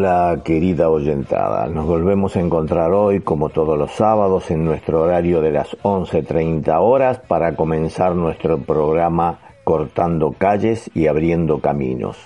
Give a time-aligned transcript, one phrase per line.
[0.00, 5.42] Hola querida oyentada, nos volvemos a encontrar hoy como todos los sábados en nuestro horario
[5.42, 12.16] de las 11.30 horas para comenzar nuestro programa Cortando calles y abriendo caminos,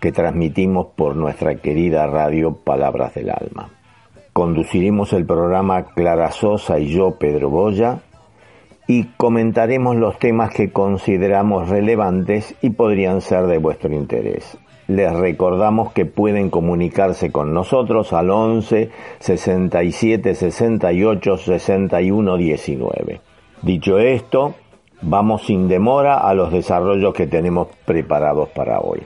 [0.00, 3.68] que transmitimos por nuestra querida radio Palabras del Alma.
[4.32, 7.98] Conduciremos el programa Clara Sosa y yo, Pedro Boya,
[8.86, 14.58] y comentaremos los temas que consideramos relevantes y podrían ser de vuestro interés
[14.90, 23.20] les recordamos que pueden comunicarse con nosotros al 11 67 68 61 19.
[23.62, 24.54] Dicho esto,
[25.00, 29.02] vamos sin demora a los desarrollos que tenemos preparados para hoy.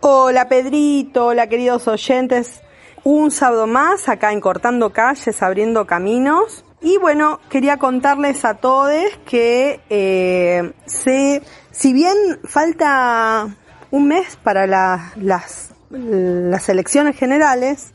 [0.00, 2.62] Hola Pedrito, hola queridos oyentes.
[3.04, 6.64] Un sábado más acá en Cortando Calles, abriendo caminos.
[6.82, 8.92] Y bueno, quería contarles a todos
[9.24, 13.56] que eh, se, si bien falta
[13.90, 17.92] un mes para las, las elecciones generales,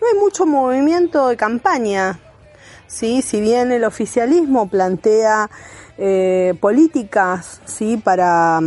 [0.00, 2.18] no hay mucho movimiento de campaña.
[2.86, 3.22] ¿sí?
[3.22, 5.50] Si bien el oficialismo plantea
[5.98, 7.96] eh, políticas ¿sí?
[7.96, 8.60] para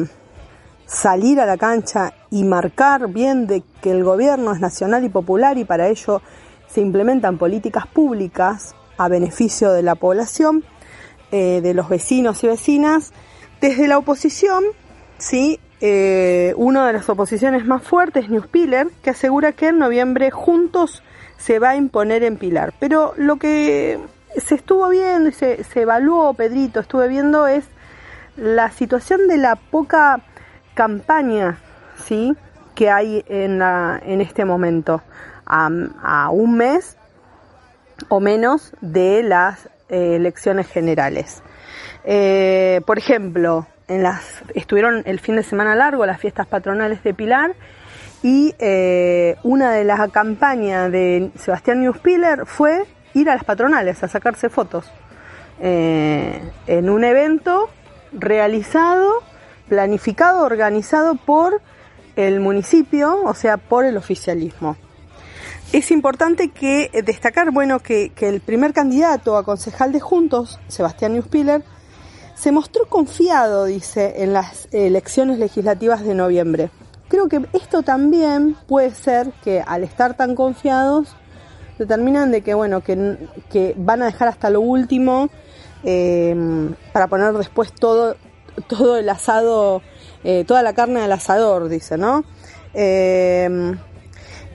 [0.86, 5.58] salir a la cancha y marcar bien de que el gobierno es nacional y popular
[5.58, 6.22] y para ello
[6.68, 10.64] se implementan políticas públicas a beneficio de la población,
[11.32, 13.12] eh, de los vecinos y vecinas,
[13.62, 14.64] desde la oposición,
[15.18, 15.60] ¿sí?
[15.80, 21.04] Eh, una de las oposiciones más fuertes, Newspiller, que asegura que en noviembre juntos
[21.38, 22.74] se va a imponer en Pilar.
[22.80, 24.00] Pero lo que
[24.38, 27.66] se estuvo viendo y se, evaluó, Pedrito, estuve viendo es
[28.36, 30.22] la situación de la poca
[30.74, 31.60] campaña,
[32.06, 32.36] ¿sí?
[32.76, 35.02] que hay en, la, en este momento,
[35.46, 36.98] a, un mes
[38.10, 41.42] o menos de las eh, elecciones generales.
[42.04, 47.14] Eh, por ejemplo, en las, estuvieron el fin de semana largo las fiestas patronales de
[47.14, 47.56] Pilar
[48.24, 54.08] y eh, una de las campañas de Sebastián Newspiller fue ir a las patronales a
[54.08, 54.92] sacarse fotos
[55.60, 57.70] eh, en un evento
[58.12, 59.24] realizado,
[59.70, 61.62] planificado, organizado por
[62.16, 64.76] el municipio, o sea, por el oficialismo.
[65.74, 71.14] Es importante que destacar, bueno, que, que el primer candidato a concejal de Juntos, Sebastián
[71.14, 71.64] Newspiller,
[72.38, 76.70] se mostró confiado, dice, en las elecciones legislativas de noviembre.
[77.08, 81.16] Creo que esto también puede ser que al estar tan confiados
[81.80, 83.18] determinan de que bueno que,
[83.50, 85.30] que van a dejar hasta lo último
[85.84, 88.16] em, para poner después todo
[88.68, 89.84] todo el asado
[90.24, 92.24] eh, toda la carne al asador dice no
[92.74, 93.78] em,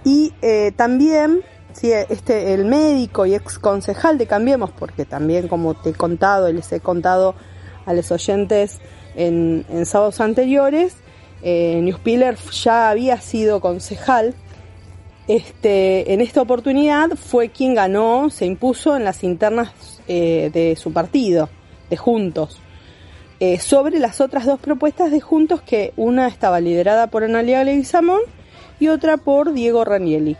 [0.02, 1.42] y eh, también
[1.74, 6.48] sí, este el médico y ex concejal de Cambiemos porque también como te he contado
[6.48, 7.36] y les he contado
[7.86, 8.80] a los oyentes
[9.16, 10.96] en, sábados anteriores.
[11.42, 14.34] Eh, Newspiller ya había sido concejal.
[15.28, 19.72] Este, en esta oportunidad fue quien ganó, se impuso en las internas
[20.08, 21.48] eh, de su partido,
[21.90, 22.58] de Juntos,
[23.38, 28.20] eh, sobre las otras dos propuestas de Juntos, que una estaba liderada por Analia Leguizamón
[28.80, 30.36] y otra por Diego Ranielli.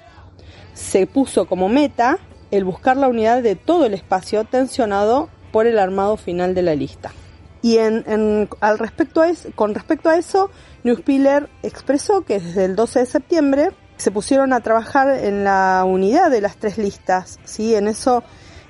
[0.74, 2.18] Se puso como meta
[2.50, 6.74] el buscar la unidad de todo el espacio tensionado por el armado final de la
[6.74, 7.12] lista.
[7.62, 10.50] Y en, al respecto a con respecto a eso,
[10.82, 16.28] Newspiller expresó que desde el 12 de septiembre se pusieron a trabajar en la unidad
[16.28, 17.38] de las tres listas.
[17.44, 17.76] ¿sí?
[17.76, 18.24] En eso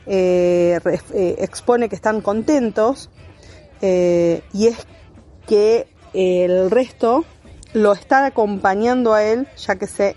[0.06, 3.08] eh, eh, expone que están contentos
[3.80, 4.86] eh, y es
[5.46, 7.24] que el resto
[7.72, 10.16] lo está acompañando a él ya que se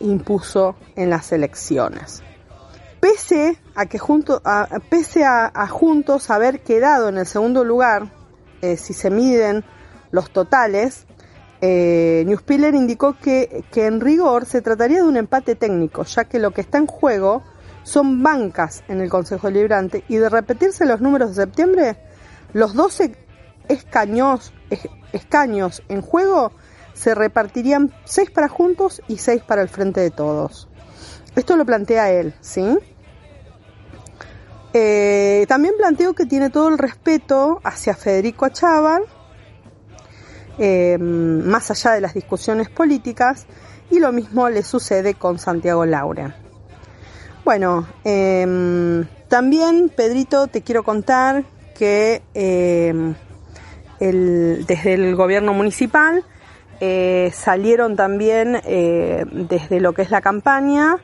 [0.00, 2.22] impuso en las elecciones
[3.02, 8.12] pese a que junto, a, pese a, juntos haber quedado en el segundo lugar,
[8.60, 9.64] eh, si se miden
[10.12, 11.06] los totales,
[11.60, 16.38] eh, Newspiller indicó que, que en rigor se trataría de un empate técnico, ya que
[16.38, 17.42] lo que está en juego
[17.82, 21.96] son bancas en el Consejo Librante y de repetirse los números de septiembre,
[22.52, 23.16] los 12
[23.66, 24.52] escaños,
[25.12, 26.52] escaños en juego
[26.94, 30.68] se repartirían 6 para Juntos y 6 para el Frente de Todos.
[31.34, 32.78] Esto lo plantea él, ¿sí?
[34.74, 39.02] Eh, también planteo que tiene todo el respeto hacia Federico Achával,
[40.58, 43.46] eh, más allá de las discusiones políticas,
[43.90, 46.36] y lo mismo le sucede con Santiago Laura.
[47.44, 51.44] Bueno, em, también, Pedrito, te quiero contar
[51.74, 53.14] que em,
[53.98, 56.24] desde el gobierno municipal
[56.80, 60.96] eh, salieron también eh, desde lo que es la campaña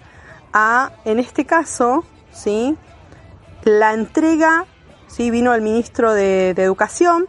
[0.53, 2.77] a, en este caso, ¿sí?
[3.69, 4.65] La entrega,
[5.09, 5.31] ¿sí?
[5.31, 7.29] vino el ministro de, Educación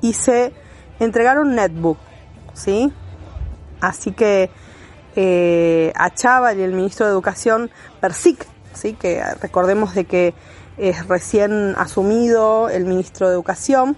[0.00, 0.52] y se
[0.98, 1.98] entregaron netbook,
[2.52, 2.92] ¿sí?
[3.80, 4.50] Así que
[5.14, 7.70] eh, a Chaval y el ministro de Educación,
[8.00, 8.44] Persic,
[8.74, 8.94] ¿sí?
[8.94, 10.34] que recordemos de que
[10.78, 13.96] es recién asumido el ministro de Educación,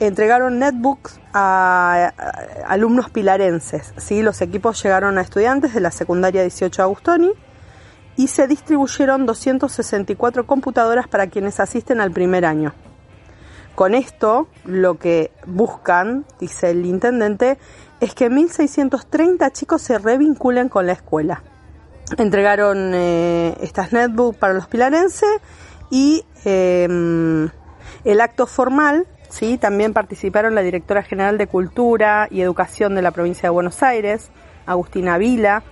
[0.00, 2.12] entregaron netbooks a,
[2.66, 3.94] alumnos pilarenses.
[3.96, 4.22] ¿sí?
[4.22, 7.30] Los equipos llegaron a estudiantes de la secundaria 18 Agustoni
[8.16, 12.72] y se distribuyeron 264 computadoras para quienes asisten al primer año.
[13.74, 17.58] Con esto, lo que buscan, dice el intendente,
[18.00, 21.42] es que 1.630 chicos se revinculen con la escuela.
[22.16, 25.40] Entregaron eh, estas netbooks para los pilarenses
[25.90, 27.48] y em,
[28.04, 29.58] el acto formal, ¿sí?
[29.58, 34.30] también participaron la directora general de Cultura y Educación de la provincia de Buenos Aires,
[34.66, 35.64] Agustina Vila,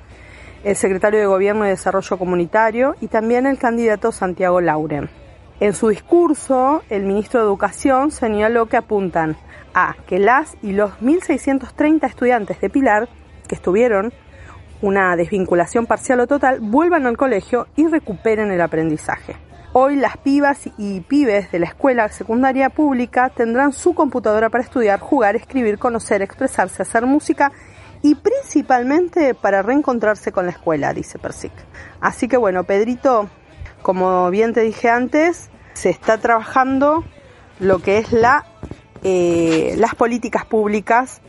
[0.64, 5.10] el secretario de Gobierno y Desarrollo Comunitario y también el candidato Santiago Lauren.
[5.60, 9.36] En su discurso, el ministro de Educación señaló que apuntan
[9.74, 13.08] a que las y los 1.630 estudiantes de Pilar
[13.48, 14.12] que estuvieron
[14.80, 19.36] una desvinculación parcial o total vuelvan al colegio y recuperen el aprendizaje.
[19.74, 25.00] Hoy las pibas y pibes de la escuela secundaria pública tendrán su computadora para estudiar,
[25.00, 27.52] jugar, escribir, conocer, expresarse, hacer música
[28.02, 31.52] y principalmente para reencontrarse con la escuela, dice Persic.
[32.00, 33.28] Así que bueno, Pedrito,
[33.80, 37.04] como bien te dije antes, se está trabajando
[37.60, 38.44] lo que es la,
[39.02, 41.20] eh, las políticas públicas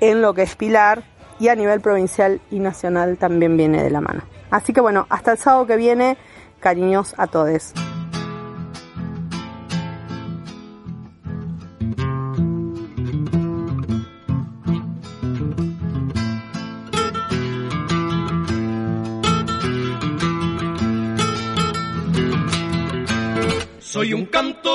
[0.00, 1.02] en lo que es Pilar
[1.40, 4.22] y a nivel provincial y nacional también viene de la mano.
[4.50, 6.18] Así que bueno, hasta el sábado que viene,
[6.60, 7.72] cariños a todos.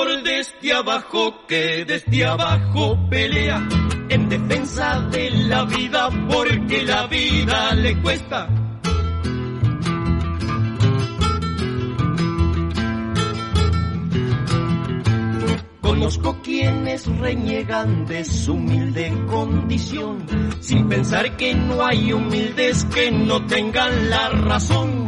[0.02, 3.62] Desde abajo que desde abajo pelea
[4.08, 8.48] en defensa de la vida porque la vida le cuesta.
[15.80, 20.26] Conozco quienes reniegan de su humilde condición,
[20.60, 25.03] sin pensar que no hay humildes que no tengan la razón.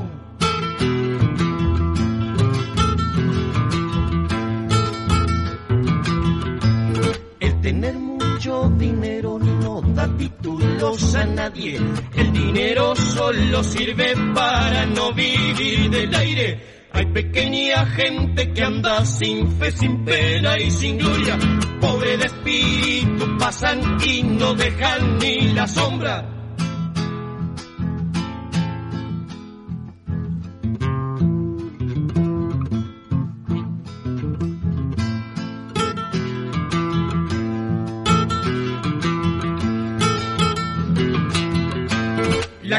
[11.54, 16.88] El dinero solo sirve para no vivir del aire.
[16.92, 21.38] Hay pequeña gente que anda sin fe, sin pena y sin gloria.
[21.80, 26.35] Pobre de espíritu pasan y no dejan ni la sombra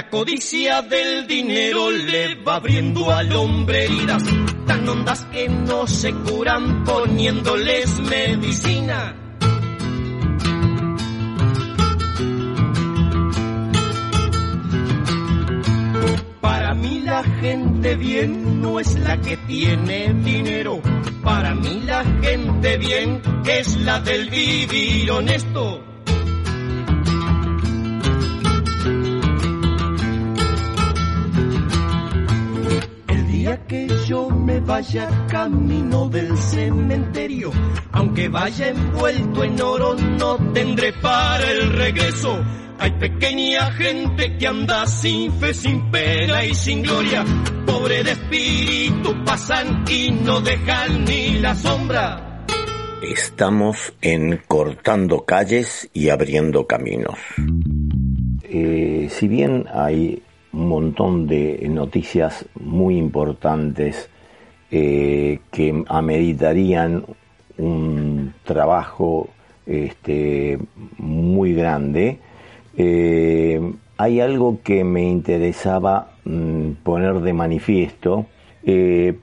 [0.07, 4.23] La codicia del dinero le va abriendo al hombre heridas
[4.65, 9.13] tan hondas que no se curan poniéndoles medicina.
[16.39, 20.81] Para mí la gente bien no es la que tiene dinero.
[21.21, 25.96] Para mí la gente bien es la del vivir honesto.
[34.07, 37.51] Yo me vaya camino del cementerio,
[37.91, 42.39] aunque vaya envuelto en oro, no tendré para el regreso.
[42.79, 47.25] Hay pequeña gente que anda sin fe, sin pena y sin gloria.
[47.65, 52.45] Pobre de espíritu pasan y no dejan ni la sombra.
[53.01, 57.17] Estamos en cortando calles y abriendo caminos.
[58.43, 60.23] Eh, si bien hay
[60.53, 64.09] un montón de noticias muy importantes
[64.71, 67.05] eh, que ameritarían
[67.57, 69.29] un trabajo
[69.65, 70.59] este,
[70.97, 72.19] muy grande.
[72.77, 73.59] Eh,
[73.97, 78.25] hay algo que me interesaba mm, poner de manifiesto
[78.69, 79.17] eh,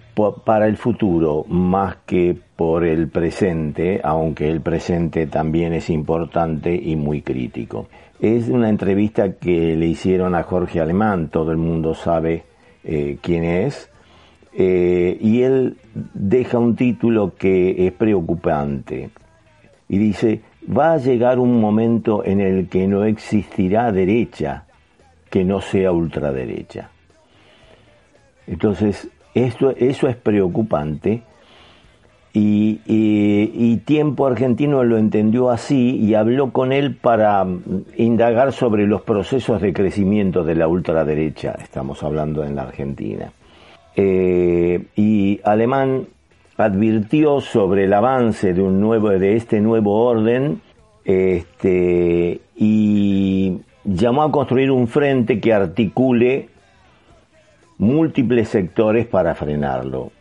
[0.47, 6.97] para el futuro, más que por el presente, aunque el presente también es importante y
[6.97, 7.89] muy crítico.
[8.19, 12.45] Es una entrevista que le hicieron a Jorge Alemán, todo el mundo sabe
[12.85, 13.91] eh, quién es,
[14.55, 15.77] eh, y él
[16.15, 19.11] deja un título que es preocupante
[19.91, 20.41] y dice,
[20.75, 24.65] va a llegar un momento en el que no existirá derecha
[25.29, 26.89] que no sea ultraderecha.
[28.47, 31.23] Entonces, eso es preocupante
[32.37, 37.61] y, Tiempo Argentino lo entendió así y habló con él para mm,
[37.97, 43.31] indagar sobre los procesos de crecimiento de la ultraderecha, estamos hablando en la Argentina.
[43.95, 46.07] Eh, y Alemán
[46.57, 50.61] advirtió sobre el avance de, un nuevo, de este nuevo orden
[51.05, 56.49] este, y llamó a construir un frente que articule
[57.78, 60.12] múltiples sectores para frenarlo.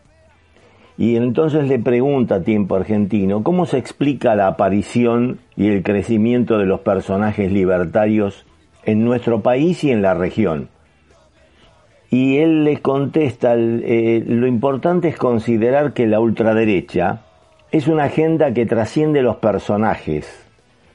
[0.98, 6.58] Y entonces le pregunta a Tiempo Argentino, ¿cómo se explica la aparición y el crecimiento
[6.58, 8.46] de los personajes libertarios
[8.84, 10.70] en nuestro país y en la región?
[12.12, 17.22] Y él le contesta, eh, lo importante es considerar que la ultraderecha
[17.72, 20.48] es una agenda que trasciende los personajes,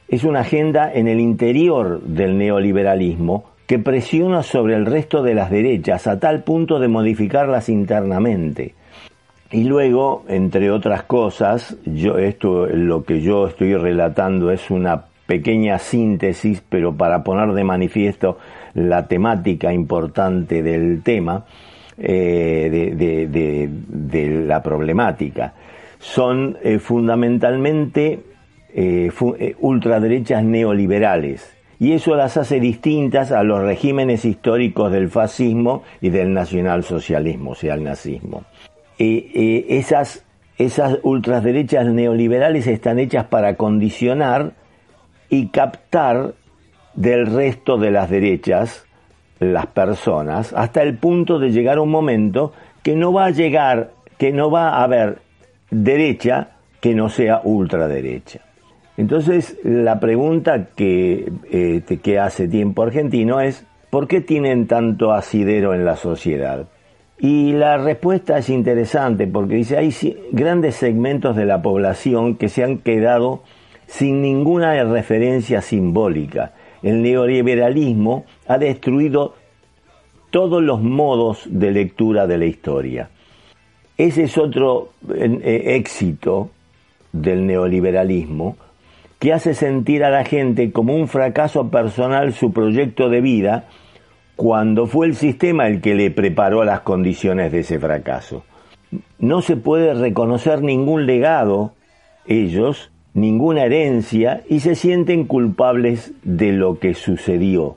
[0.06, 5.50] es una agenda en el interior del neoliberalismo que presiona sobre el resto de las
[5.50, 8.74] derechas a tal punto de modificarlas internamente.
[9.50, 15.78] Y luego, entre otras cosas, yo esto lo que yo estoy relatando es una pequeña
[15.78, 18.38] síntesis, pero para poner de manifiesto
[18.72, 21.44] la temática importante del tema,
[21.98, 25.52] eh, de, la problemática.
[25.98, 28.20] Son eh, fundamentalmente
[28.72, 29.10] eh,
[29.60, 36.32] ultraderechas neoliberales y eso las hace distintas a los regímenes históricos del fascismo y del
[36.32, 38.44] nacionalsocialismo, o sea, el nazismo.
[38.98, 40.24] Eh, esas,
[40.56, 44.52] esas ultraderechas neoliberales están hechas para condicionar
[45.28, 46.34] y captar
[46.94, 48.84] del resto de las derechas
[49.38, 53.92] las personas hasta el punto de llegar a un momento que no va a llegar,
[54.16, 55.18] que no va a haber
[55.70, 58.40] derecha que no sea ultraderecha.
[58.98, 61.30] Entonces, la pregunta que,
[62.02, 66.66] que hace tiempo argentino es, ¿por qué tienen tanto asidero en la sociedad?
[67.16, 69.94] Y la respuesta es interesante porque dice, hay
[70.32, 73.44] grandes segmentos de la población que se han quedado
[73.86, 76.54] sin ninguna referencia simbólica.
[76.82, 79.34] El neoliberalismo ha destruido
[80.30, 83.10] todos los modos de lectura de la historia.
[83.96, 86.50] Ese es otro eh, éxito
[87.12, 88.56] del neoliberalismo
[89.18, 93.64] que hace sentir a la gente como un fracaso personal su proyecto de vida
[94.36, 98.44] cuando fue el sistema el que le preparó las condiciones de ese fracaso.
[99.18, 101.72] No se puede reconocer ningún legado,
[102.26, 107.76] ellos, ninguna herencia, y se sienten culpables de lo que sucedió.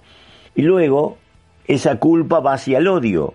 [0.56, 1.18] Y luego,
[1.66, 3.34] esa culpa va hacia el odio.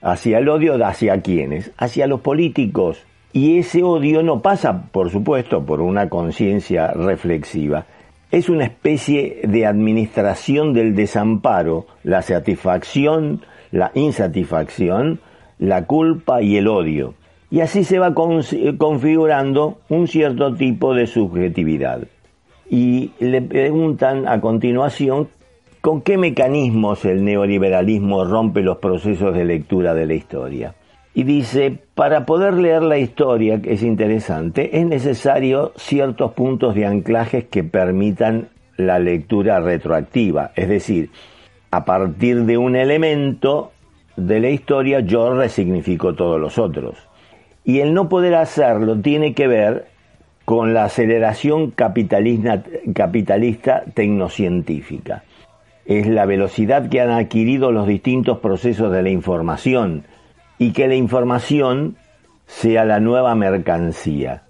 [0.00, 1.72] ¿Hacia el odio hacia quiénes?
[1.76, 3.04] Hacia los políticos.
[3.32, 7.84] Y ese odio no pasa, por supuesto, por una conciencia reflexiva,
[8.30, 15.20] es una especie de administración del desamparo, la satisfacción, la insatisfacción,
[15.58, 17.14] la culpa y el odio.
[17.50, 22.06] Y así se va configurando un cierto tipo de subjetividad.
[22.70, 25.28] Y le preguntan a continuación
[25.80, 30.74] con qué mecanismos el neoliberalismo rompe los procesos de lectura de la historia
[31.14, 36.86] y dice, para poder leer la historia, que es interesante, es necesario ciertos puntos de
[36.86, 41.10] anclajes que permitan la lectura retroactiva, es decir,
[41.70, 43.72] a partir de un elemento
[44.16, 46.96] de la historia yo resignifico todos los otros.
[47.64, 49.86] Y el no poder hacerlo tiene que ver
[50.44, 52.62] con la aceleración capitalista,
[52.94, 55.24] capitalista tecnocientífica.
[55.84, 60.04] Es la velocidad que han adquirido los distintos procesos de la información,
[60.58, 61.96] y que la información
[62.46, 64.42] sea la nueva mercancía,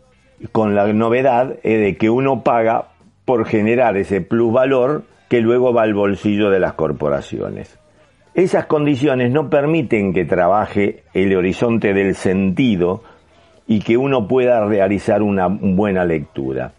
[0.52, 2.88] con la novedad de que uno paga
[3.24, 7.78] por generar ese plusvalor que luego va al bolsillo de las corporaciones.
[8.34, 13.02] Esas condiciones no permiten que trabaje el horizonte del sentido
[13.66, 16.72] y que uno pueda realizar una buena lectura.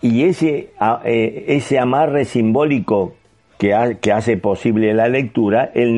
[0.00, 0.72] Y ese,
[1.04, 3.14] eh, ese amarre simbólico
[3.62, 5.94] que, hace posible la lectura, el,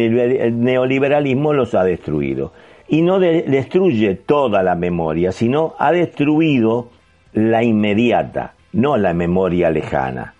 [0.62, 2.52] neoliberalismo los ha destruido.
[2.88, 6.90] Y no destruye toda la memoria, sino ha destruido
[7.32, 10.34] la inmediata, no la memoria lejana.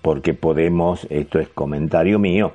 [0.00, 2.52] Porque podemos, esto es comentario mío,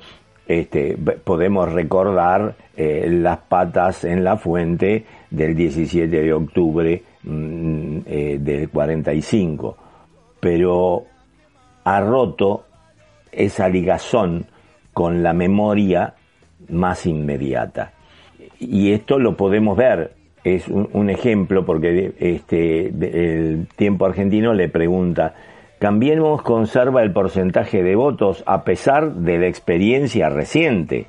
[0.48, 8.38] este, podemos recordar eh, las patas en la fuente del 17 de octubre mm, eh,
[8.42, 9.78] del 45,
[10.40, 11.04] pero
[11.84, 12.67] ha roto
[13.38, 14.46] esa ligazón
[14.94, 16.16] con la memoria
[16.70, 17.94] más inmediata.
[18.60, 20.14] y esto lo podemos ver,
[20.44, 25.34] es un, ejemplo porque este, el tiempo argentino le pregunta,
[25.80, 31.06] Cambiemos conserva el porcentaje de votos a pesar de la experiencia reciente.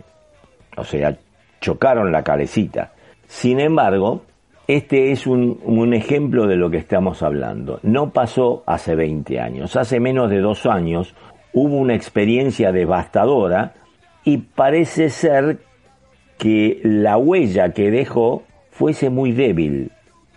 [0.76, 1.16] O sea,
[1.62, 2.92] chocaron la calecita.
[3.26, 4.24] Sin embargo,
[4.66, 7.80] este es un, un, ejemplo de lo que estamos hablando.
[7.82, 9.74] No pasó hace 20 años.
[9.74, 11.14] Hace menos de dos años
[11.62, 13.74] hubo una experiencia devastadora
[14.24, 15.58] y parece ser
[16.38, 19.92] que la huella que dejó fuese muy débil.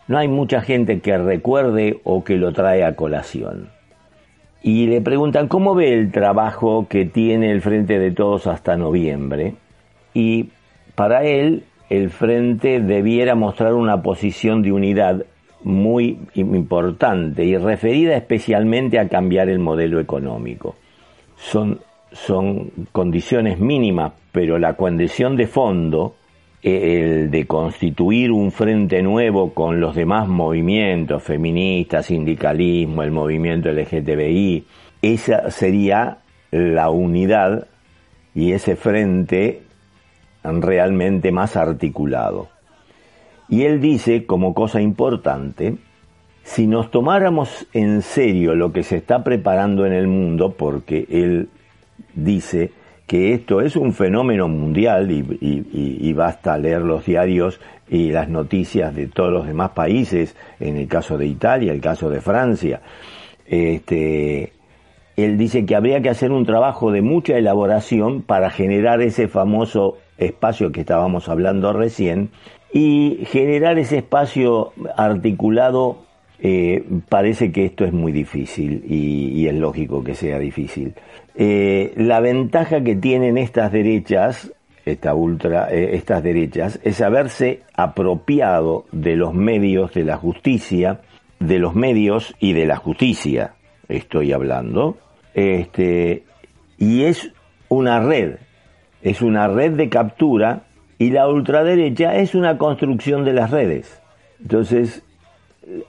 [0.07, 3.69] No hay mucha gente que recuerde o que lo trae a colación
[4.63, 9.55] y le preguntan cómo ve el trabajo que tiene el Frente de Todos hasta noviembre.
[10.13, 10.49] Y
[10.95, 15.25] para él, el Frente debiera mostrar una posición de unidad
[15.63, 20.75] muy importante y referida especialmente a cambiar el modelo económico.
[21.41, 21.79] Son,
[22.12, 26.15] son condiciones mínimas, pero la condición de fondo
[26.62, 34.65] el de constituir un frente nuevo con los demás movimientos, feministas, sindicalismo, el movimiento LGTBI,
[35.01, 36.19] esa sería
[36.51, 37.67] la unidad
[38.36, 39.63] y ese frente
[40.43, 42.50] realmente más articulado.
[43.50, 45.77] Y él dice, como cosa importante,
[46.53, 51.48] si nos tomáramos en serio lo que se está preparando en el mundo, porque él
[52.13, 52.72] dice,
[53.12, 59.08] que esto es un fenómeno mundial y, basta leer los diarios y las noticias de
[59.08, 62.81] todos los demás países, en el caso de Italia, el caso de Francia.
[63.46, 64.53] Este,
[65.17, 69.98] él dice que habría que hacer un trabajo de mucha elaboración para generar ese famoso
[70.17, 72.29] espacio que estábamos hablando recién
[72.72, 76.11] y generar ese espacio articulado
[76.43, 80.95] eh, parece que esto es muy difícil y, es lógico que sea difícil.
[81.36, 84.51] Eh, la ventaja que tienen estas derechas,
[84.83, 91.01] esta ultra, eh, estas derechas, es haberse apropiado de los medios de la justicia,
[91.39, 93.54] de los medios y de la justicia,
[93.88, 94.97] estoy hablando,
[95.36, 96.23] este,
[96.80, 97.32] y es
[97.69, 98.38] una red,
[99.04, 100.63] es una red de captura
[100.97, 104.01] y la ultraderecha es una construcción de las redes.
[104.41, 105.04] Entonces,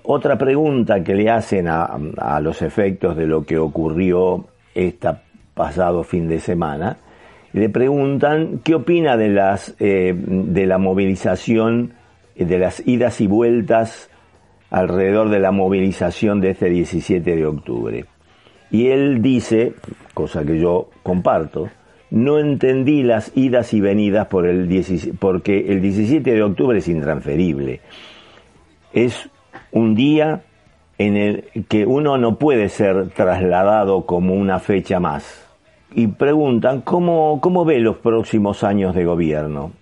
[0.03, 5.09] otra pregunta que le hacen a, los efectos de lo que ocurrió este
[5.55, 6.99] pasado fin de semana,
[7.53, 11.93] le preguntan qué opina de las eh, de la movilización,
[12.35, 14.11] de las idas y vueltas
[14.71, 18.07] alrededor de la movilización de este 17 de octubre.
[18.71, 19.75] Y él dice,
[20.15, 21.69] cosa que yo comparto,
[22.11, 24.69] no entendí las idas y venidas por el
[25.19, 27.81] porque el 17 de octubre es intransferible.
[28.95, 29.29] Es
[29.73, 30.43] un día
[30.99, 35.49] en el que uno no puede ser trasladado como una fecha más.
[35.95, 39.73] Y preguntan, ¿cómo, cómo ve los próximos años de gobierno?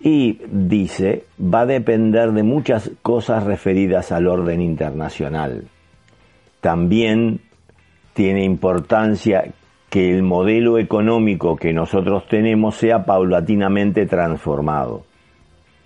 [0.00, 5.64] Y dice, va a depender de muchas cosas referidas al orden internacional.
[6.60, 7.40] También
[8.12, 9.44] tiene importancia
[9.88, 15.04] que el modelo económico que nosotros tenemos sea paulatinamente transformado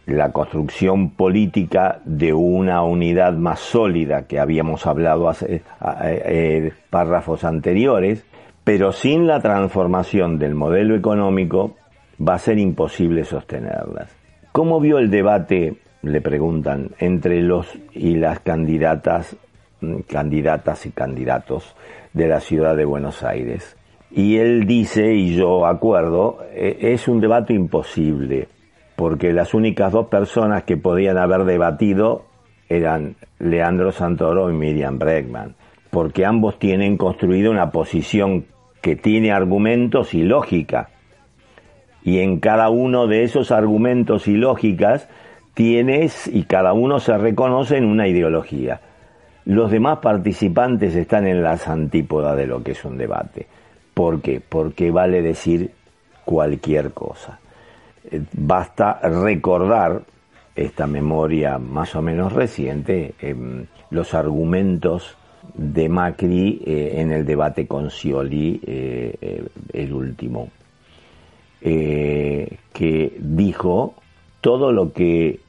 [0.06, 5.62] la construcción política de una unidad más sólida que habíamos hablado hace
[6.02, 8.24] eh, párrafos anteriores,
[8.64, 11.76] pero sin la transformación del modelo económico
[12.20, 14.14] va a ser imposible sostenerlas.
[14.52, 19.36] ¿Cómo vio el debate, le preguntan, entre los y las candidatas,
[19.80, 21.74] mm, candidatas y candidatos
[22.12, 23.76] de la ciudad de Buenos Aires?
[24.10, 28.48] Y él dice, y yo acuerdo, e, es un debate imposible
[28.96, 32.24] porque las únicas dos personas que podían haber debatido
[32.68, 35.54] eran Leandro Santoro y Miriam Bregman,
[35.90, 38.46] porque ambos tienen construido una posición
[38.80, 40.90] que tiene argumentos y lógica.
[42.02, 45.08] Y en cada uno de esos argumentos y lógicas
[45.54, 48.80] tienes y cada uno se reconoce en una ideología.
[49.46, 53.46] Los demás participantes están en las antípodas de lo que es un debate.
[53.94, 54.42] ¿Por qué?
[54.46, 55.70] Porque vale decir
[56.24, 57.38] cualquier cosa.
[58.10, 60.02] Eh, basta recordar
[60.54, 65.16] esta memoria más o menos reciente, em, los argumentos
[65.54, 70.50] de Macri eh, en el debate con Scioli, eh, el último,
[71.60, 73.94] que dijo
[74.42, 75.40] todo lo que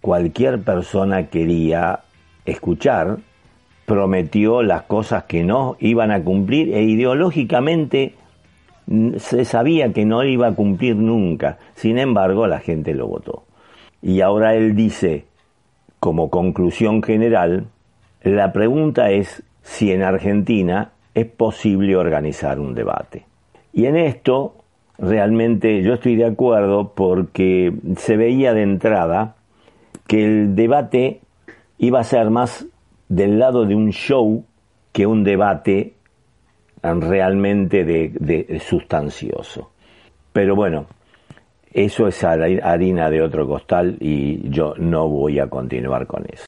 [0.00, 2.00] cualquier persona quería
[2.44, 3.18] escuchar,
[3.86, 8.14] prometió las cosas que no iban a cumplir e ideológicamente
[9.16, 13.44] se sabía que no iba a cumplir nunca, sin embargo la gente lo votó.
[14.02, 15.24] Y ahora él dice,
[16.00, 17.66] como conclusión general,
[18.22, 23.24] la pregunta es si en Argentina es posible organizar un debate.
[23.72, 24.56] Y en esto
[24.98, 29.36] realmente yo estoy de acuerdo porque se veía de entrada
[30.06, 31.20] que el debate
[31.78, 32.66] iba a ser más
[33.08, 34.44] del lado de un show
[34.92, 35.94] que un debate
[36.92, 39.70] realmente de, sustancioso.
[40.32, 40.86] Pero bueno,
[41.72, 46.44] eso es harina de otro costal y yo no voy a continuar con eso.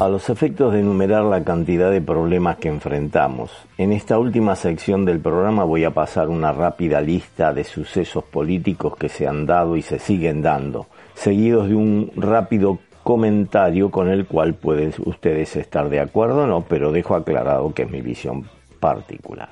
[0.00, 5.04] A los efectos de enumerar la cantidad de problemas que enfrentamos, en esta última sección
[5.04, 9.76] del programa voy a pasar una rápida lista de sucesos políticos que se han dado
[9.76, 10.86] y se siguen dando,
[11.20, 16.64] seguidos de un rápido comentario con el cual pueden ustedes estar de acuerdo o no,
[16.66, 18.48] pero dejo aclarado que es mi visión
[18.80, 19.50] particular.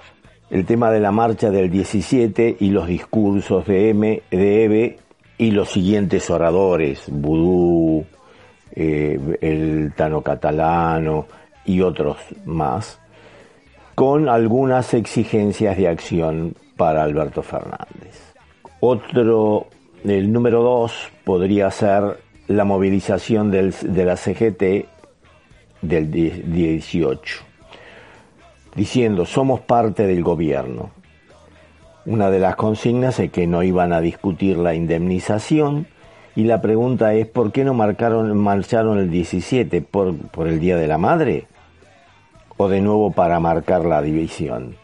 [0.49, 4.99] El tema de la marcha del 17 y los discursos de M, de Eve
[5.37, 8.07] y los siguientes oradores, Vudú,
[8.75, 11.27] eh, el Tano Catalano
[11.67, 12.99] y otros más,
[13.95, 18.33] con algunas exigencias de acción para Alberto Fernández.
[18.81, 19.67] Otro,
[20.05, 20.93] el número dos,
[21.25, 24.87] podría ser la movilización del, de la CGT
[25.83, 27.37] del 18,
[28.75, 30.91] diciendo somos parte del gobierno.
[32.07, 35.87] Una de las consignas es que no iban a discutir la indemnización,
[36.35, 39.83] y la pregunta es, ¿por qué no marcaron, marcharon el 17?
[39.83, 41.47] ¿Por, ¿Por el Día de la Madre?
[42.57, 44.77] ¿O de nuevo para marcar la división?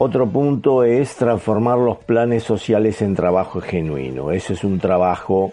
[0.00, 4.30] Otro punto es transformar los planes sociales en trabajo genuino.
[4.30, 5.50] Ese es un trabajo,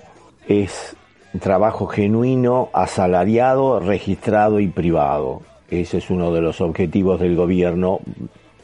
[0.48, 0.96] es
[1.40, 5.42] trabajo genuino, asalariado, registrado y privado.
[5.72, 8.02] Ese es uno de los objetivos del gobierno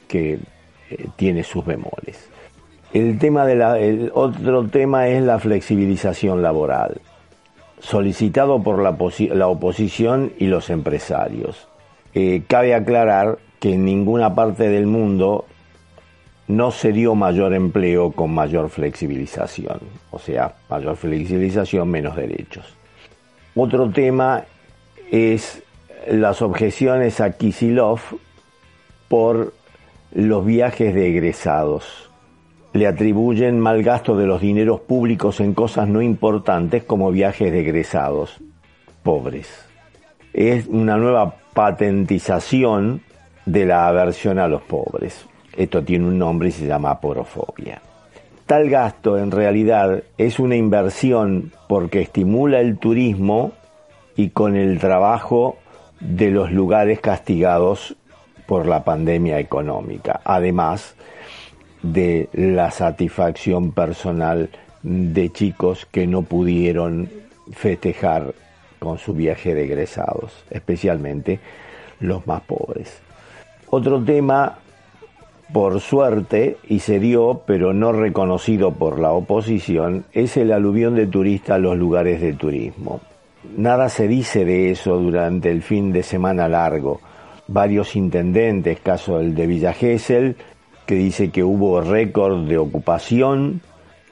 [0.07, 2.29] que eh, tiene sus bemoles.
[2.93, 7.01] El tema de la, el otro tema es la flexibilización laboral,
[7.79, 11.67] solicitado por la, oposición y los empresarios.
[12.13, 15.45] Eh, cabe aclarar que en ninguna parte del mundo
[16.47, 19.79] no se dio mayor empleo con mayor flexibilización,
[20.11, 22.65] o sea, mayor flexibilización, menos derechos.
[23.55, 24.43] Otro tema
[25.11, 25.63] es
[26.07, 27.99] las objeciones a Kisilov
[29.07, 29.53] por
[30.13, 32.11] los viajes de egresados
[32.73, 37.59] le atribuyen mal gasto de los dineros públicos en cosas no importantes como viajes de
[37.59, 38.39] egresados
[39.03, 39.49] pobres.
[40.33, 43.01] Es una nueva patentización
[43.45, 45.25] de la aversión a los pobres.
[45.55, 47.81] Esto tiene un nombre y se llama porofobia.
[48.45, 53.53] Tal gasto en realidad es una inversión porque estimula el turismo
[54.15, 55.57] y con el trabajo
[55.99, 57.95] de los lugares castigados
[58.45, 60.19] por la pandemia económica.
[60.25, 60.95] Además,
[61.81, 64.49] de la satisfacción personal
[64.83, 67.09] de chicos que no pudieron
[67.53, 68.33] festejar
[68.79, 71.39] con su viaje de egresados, especialmente
[71.99, 72.99] los más pobres.
[73.69, 74.57] Otro tema,
[75.53, 81.07] por suerte, y se dio, pero no reconocido por la oposición, es el aluvión de
[81.07, 83.01] turistas a los lugares de turismo.
[83.57, 87.01] Nada se dice de eso durante el fin de semana largo.
[87.47, 90.35] Varios intendentes, caso el de Villa Gesell,
[90.85, 93.61] que dice que hubo récord de ocupación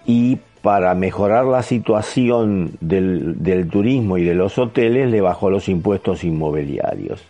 [0.06, 6.23] y para mejorar la situación del, turismo y de los hoteles le bajó los impuestos
[6.23, 7.23] inmobiliarios.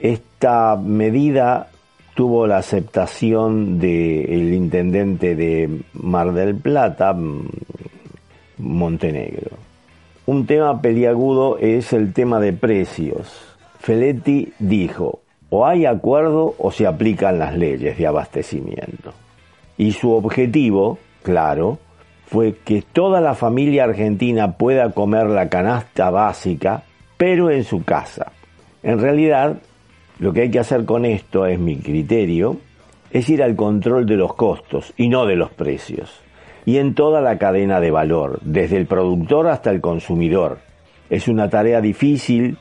[0.00, 1.68] Esta medida
[2.18, 7.16] tuvo la aceptación del intendente de Mar del Plata,
[8.56, 9.52] Montenegro.
[10.26, 13.40] Un tema peliagudo es el tema de precios.
[13.78, 19.12] Feletti dijo, o hay acuerdo o se aplican las leyes de abastecimiento.
[19.76, 21.78] Y su objetivo, claro,
[22.26, 26.82] fue que toda la familia argentina pueda comer la canasta básica,
[27.16, 28.32] pero en su casa.
[28.82, 29.58] En realidad,
[30.18, 32.56] lo que hay que hacer con esto, es mi criterio,
[33.10, 36.20] es ir al control de los costos y no de los precios.
[36.64, 40.58] Y en toda la cadena de valor, desde el productor hasta el consumidor.
[41.08, 42.58] Es una tarea difícil,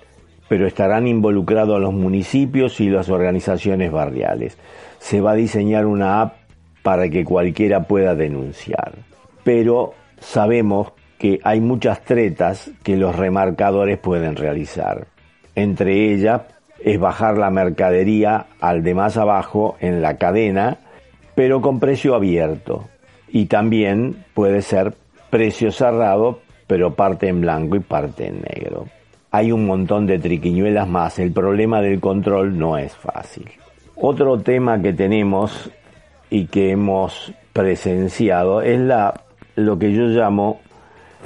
[0.47, 4.57] pero estarán involucrados los municipios y las organizaciones barriales.
[4.99, 6.35] Se va a diseñar una app
[6.83, 8.93] para que cualquiera pueda denunciar.
[9.43, 15.07] Pero sabemos que hay muchas tretas que los remarcadores pueden realizar.
[15.55, 16.43] Entre ellas
[16.83, 20.77] es bajar la mercadería al de más abajo en la cadena,
[21.35, 22.87] pero con precio abierto.
[23.29, 24.93] Y también puede ser
[25.29, 28.85] precio cerrado, pero parte en blanco y parte en negro
[29.31, 31.19] hay un montón de triquiñuelas más.
[31.19, 33.49] El problema del control no es fácil.
[33.95, 35.69] Otro tema que tenemos
[36.29, 39.21] y que hemos presenciado es la,
[39.55, 40.59] lo que yo llamo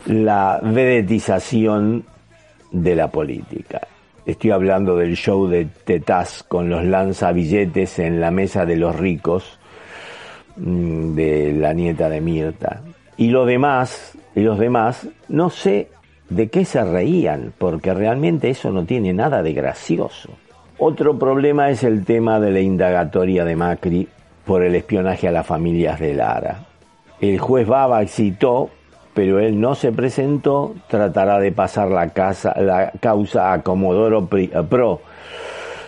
[0.05, 2.05] la vedetización
[2.71, 3.81] de la política.
[4.25, 9.57] Estoy hablando del show de Tetaz con los lanzabilletes en la mesa de los ricos
[10.57, 12.81] mm, de la nieta de Mirta.
[13.17, 15.89] Y los demás, y los demás, no sé
[16.29, 20.29] de qué se reían, porque realmente eso no tiene nada de gracioso.
[20.77, 24.07] Otro problema es el tema de la indagatoria de Macri
[24.45, 26.65] por el espionaje a las familias de Lara.
[27.19, 28.69] El juez Baba citó
[29.13, 32.09] pero él no se presentó, tratará de pasar la,
[32.99, 35.01] causa a Comodoro Pro,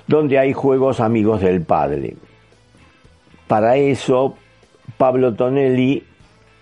[0.08, 2.16] donde hay juegos amigos del padre.
[3.48, 4.36] Para eso,
[4.98, 6.04] Pablo Tonelli,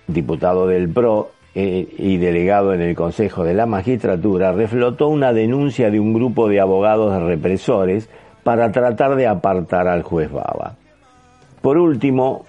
[0.08, 5.90] diputado del PRO eh, y delegado en el Consejo de la Magistratura, reflotó una denuncia
[5.90, 8.10] de un grupo de abogados represores
[8.44, 10.76] para tratar de apartar al juez Baba.
[11.62, 12.46] Por último,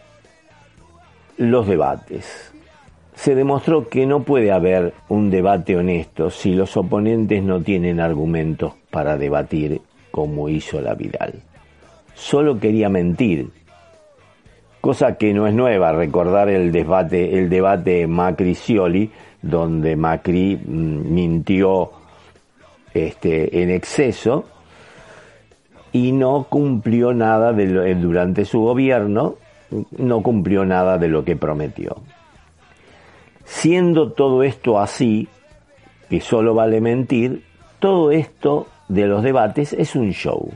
[1.37, 2.52] los debates
[3.15, 8.75] se demostró que no puede haber un debate honesto si los oponentes no tienen argumentos
[8.91, 11.43] para debatir como hizo la Vidal.
[12.15, 13.51] Solo quería mentir,
[14.81, 21.91] cosa que no es nueva, recordar el debate, el debate Macri-Scioli, donde Macri mm, mintió
[22.95, 24.45] este, en exceso
[25.93, 29.37] y no cumplió nada de durante su gobierno,
[29.99, 31.97] no cumplió nada de lo que prometió.
[33.45, 35.29] Siendo todo esto así,
[36.09, 37.43] que solo vale mentir,
[37.79, 40.51] todo esto de los debates es un show.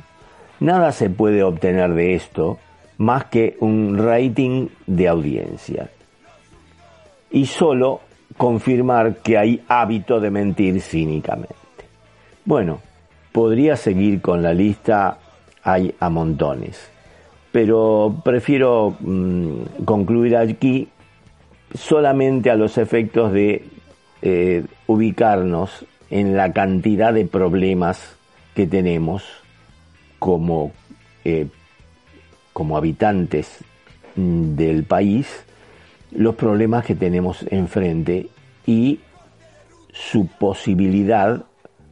[0.61, 2.59] Nada se puede obtener de esto
[2.99, 5.91] más que un rating de audiencia.
[7.31, 8.01] Y solo
[8.37, 11.55] confirmar que hay hábito de mentir cínicamente.
[12.45, 12.81] Bueno,
[13.33, 15.19] podría seguir con la lista,
[15.63, 16.91] hay a montones,
[17.51, 20.89] pero prefiero mm, concluir aquí
[21.75, 23.65] solamente a los efectos de
[24.23, 28.17] eh, ubicarnos en la cantidad de problemas
[28.55, 29.25] que tenemos
[30.19, 30.73] como,
[31.25, 31.47] eh,
[32.53, 33.59] como habitantes
[34.15, 35.45] del país,
[36.11, 38.29] los problemas que tenemos enfrente
[38.67, 39.01] y
[39.93, 41.45] su posibilidad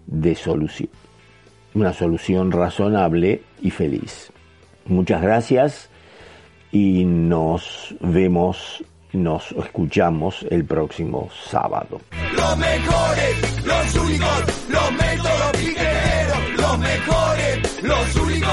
[0.06, 0.90] de solución.
[1.74, 4.30] Una solución razonable y feliz.
[4.86, 5.90] Muchas gracias
[6.70, 8.84] y nos vemos
[9.14, 12.00] nos escuchamos el próximo sábado.
[12.34, 15.54] Los mejores, los únicos, los métodos
[16.56, 18.48] los mejores, los únicos.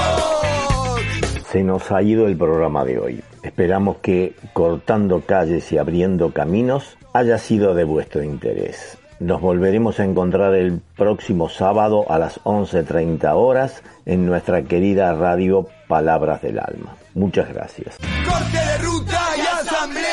[1.50, 3.22] Se nos ha ido el programa de hoy.
[3.42, 8.98] Esperamos que cortando calles y abriendo caminos haya sido de vuestro interés.
[9.20, 15.68] Nos volveremos a encontrar el próximo sábado a las 11.30 horas en nuestra querida radio
[15.86, 16.96] Palabras del Alma.
[17.14, 17.98] Muchas gracias.
[17.98, 20.11] Corte de ruta y asamblea